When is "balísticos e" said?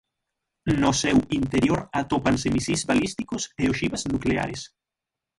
2.91-3.63